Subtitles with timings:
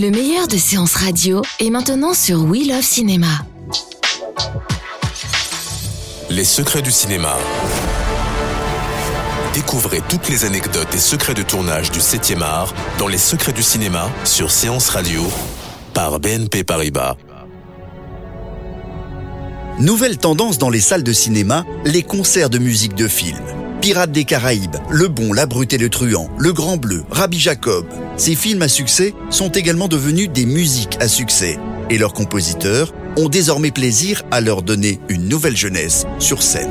[0.00, 3.44] Le meilleur de séances radio est maintenant sur We Love Cinéma.
[6.30, 7.36] Les secrets du cinéma.
[9.52, 13.62] Découvrez toutes les anecdotes et secrets de tournage du 7e art dans Les secrets du
[13.62, 15.20] cinéma sur Séance Radio
[15.92, 17.16] par BNP Paribas.
[19.80, 23.42] Nouvelle tendance dans les salles de cinéma, les concerts de musique de film.
[23.82, 27.84] Pirates des Caraïbes, Le Bon, La Brute et le Truand, Le Grand Bleu, Rabbi Jacob.
[28.20, 31.58] Ces films à succès sont également devenus des musiques à succès.
[31.88, 36.68] Et leurs compositeurs ont désormais plaisir à leur donner une nouvelle jeunesse sur scène.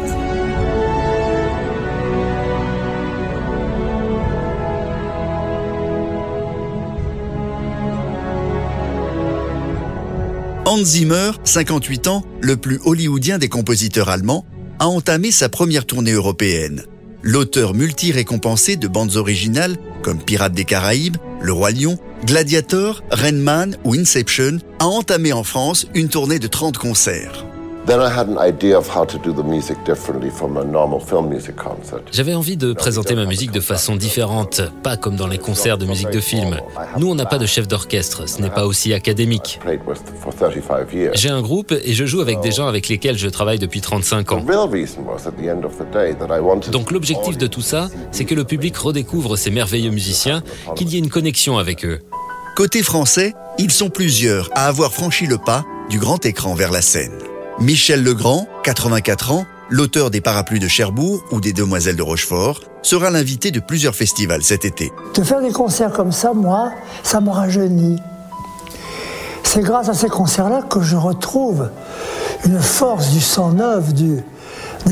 [10.65, 14.45] Hans Zimmer, 58 ans, le plus hollywoodien des compositeurs allemands,
[14.77, 16.83] a entamé sa première tournée européenne.
[17.21, 23.77] L'auteur multi-récompensé de bandes originales comme Pirates des Caraïbes, Le Roi Lion, Gladiator, Rain Man
[23.83, 27.45] ou Inception a entamé en France une tournée de 30 concerts.
[32.11, 35.87] J'avais envie de présenter ma musique de façon différente, pas comme dans les concerts de
[35.87, 36.59] musique de film.
[36.97, 39.59] Nous, on n'a pas de chef d'orchestre, ce n'est pas aussi académique.
[41.13, 44.33] J'ai un groupe et je joue avec des gens avec lesquels je travaille depuis 35
[44.33, 44.45] ans.
[46.69, 50.43] Donc l'objectif de tout ça, c'est que le public redécouvre ces merveilleux musiciens,
[50.75, 52.01] qu'il y ait une connexion avec eux.
[52.55, 56.83] Côté français, ils sont plusieurs à avoir franchi le pas du grand écran vers la
[56.83, 57.28] scène.
[57.61, 63.09] Michel Legrand, 84 ans, l'auteur des Parapluies de Cherbourg ou des Demoiselles de Rochefort, sera
[63.09, 64.93] l'invité de plusieurs festivals cet été.
[65.13, 66.71] De faire des concerts comme ça, moi,
[67.03, 67.99] ça me rajeunit.
[69.43, 71.69] C'est grâce à ces concerts-là que je retrouve
[72.45, 74.23] une force du sang neuf, des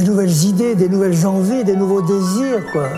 [0.03, 2.89] nouvelles idées, des nouvelles envies, des nouveaux désirs, quoi.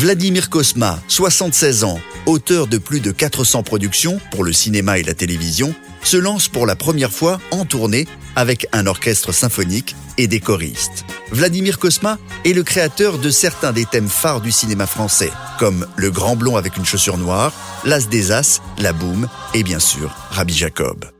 [0.00, 5.12] Vladimir Kosma, 76 ans, auteur de plus de 400 productions pour le cinéma et la
[5.12, 10.40] télévision, se lance pour la première fois en tournée avec un orchestre symphonique et des
[10.40, 11.04] choristes.
[11.32, 12.16] Vladimir Kosma
[12.46, 16.56] est le créateur de certains des thèmes phares du cinéma français, comme Le Grand Blond
[16.56, 17.52] avec une chaussure noire,
[17.84, 21.10] L'As des As, La Boum et bien sûr Rabbi Jacob.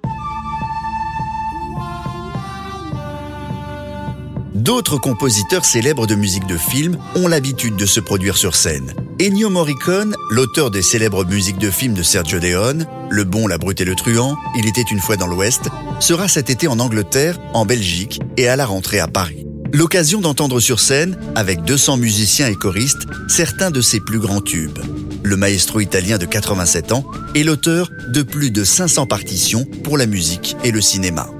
[4.60, 8.92] D'autres compositeurs célèbres de musique de film ont l'habitude de se produire sur scène.
[9.18, 13.80] Ennio Morricone, l'auteur des célèbres musiques de film de Sergio Leone, Le Bon, la Brute
[13.80, 17.64] et le Truand, Il était une fois dans l'Ouest, sera cet été en Angleterre, en
[17.64, 19.46] Belgique et à la rentrée à Paris.
[19.72, 24.80] L'occasion d'entendre sur scène, avec 200 musiciens et choristes, certains de ses plus grands tubes.
[25.22, 30.04] Le maestro italien de 87 ans est l'auteur de plus de 500 partitions pour la
[30.04, 31.30] musique et le cinéma.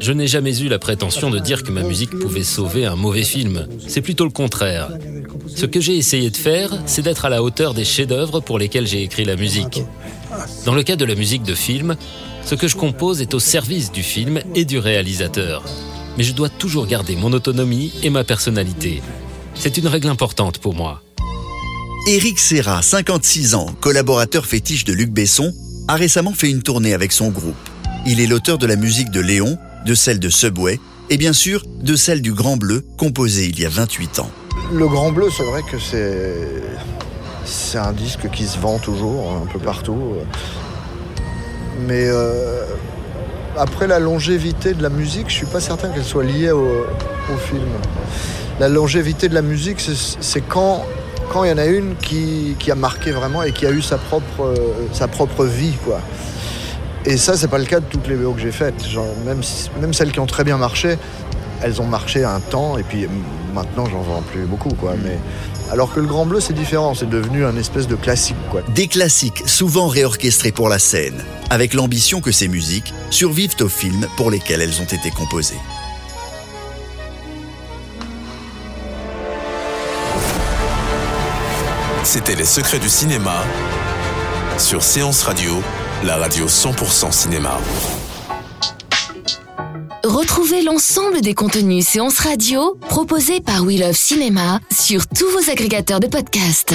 [0.00, 3.24] Je n'ai jamais eu la prétention de dire que ma musique pouvait sauver un mauvais
[3.24, 3.66] film.
[3.86, 4.90] C'est plutôt le contraire.
[5.54, 8.86] Ce que j'ai essayé de faire, c'est d'être à la hauteur des chefs-d'œuvre pour lesquels
[8.86, 9.82] j'ai écrit la musique.
[10.64, 11.96] Dans le cas de la musique de film,
[12.44, 15.64] ce que je compose est au service du film et du réalisateur.
[16.16, 19.02] Mais je dois toujours garder mon autonomie et ma personnalité.
[19.54, 21.02] C'est une règle importante pour moi.
[22.06, 25.52] Éric Serra, 56 ans, collaborateur fétiche de Luc Besson,
[25.88, 27.56] a récemment fait une tournée avec son groupe.
[28.06, 30.78] Il est l'auteur de la musique de Léon, de celle de Subway
[31.10, 34.30] et bien sûr de celle du Grand Bleu, composée il y a 28 ans.
[34.70, 36.34] Le Grand Bleu, c'est vrai que c'est
[37.46, 40.16] c'est un disque qui se vend toujours un peu partout.
[41.86, 42.64] Mais euh,
[43.56, 46.84] après la longévité de la musique, je suis pas certain qu'elle soit liée au,
[47.48, 47.62] film.
[48.60, 50.84] La longévité de la musique, c'est quand
[51.28, 53.82] quand il y en a une qui, qui a marqué vraiment et qui a eu
[53.82, 55.74] sa propre, euh, sa propre vie.
[55.84, 56.00] Quoi.
[57.04, 58.86] Et ça, c'est pas le cas de toutes les VO que j'ai faites.
[58.86, 59.40] Genre, même,
[59.80, 60.98] même celles qui ont très bien marché,
[61.62, 64.70] elles ont marché un temps et puis mm, maintenant, j'en vends plus beaucoup.
[64.70, 64.94] Quoi.
[65.02, 65.18] Mais,
[65.70, 66.94] alors que le Grand Bleu, c'est différent.
[66.94, 68.36] C'est devenu un espèce de classique.
[68.50, 68.62] Quoi.
[68.74, 74.06] Des classiques souvent réorchestrés pour la scène, avec l'ambition que ces musiques survivent aux films
[74.16, 75.58] pour lesquels elles ont été composées.
[82.04, 83.44] C'était Les secrets du cinéma
[84.58, 85.52] sur Séance Radio,
[86.04, 87.58] la radio 100% cinéma.
[90.04, 96.00] Retrouvez l'ensemble des contenus séances radio proposés par We Love Cinéma sur tous vos agrégateurs
[96.00, 96.74] de podcasts.